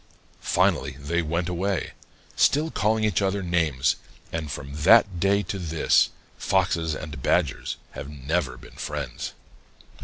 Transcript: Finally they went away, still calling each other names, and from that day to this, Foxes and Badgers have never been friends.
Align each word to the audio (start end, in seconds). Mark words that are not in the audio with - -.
Finally 0.39 0.97
they 0.99 1.21
went 1.21 1.47
away, 1.47 1.91
still 2.35 2.71
calling 2.71 3.03
each 3.03 3.21
other 3.21 3.43
names, 3.43 3.97
and 4.33 4.49
from 4.51 4.73
that 4.81 5.19
day 5.19 5.43
to 5.43 5.59
this, 5.59 6.09
Foxes 6.39 6.95
and 6.95 7.21
Badgers 7.21 7.77
have 7.91 8.09
never 8.09 8.57
been 8.57 8.77
friends. 8.77 9.33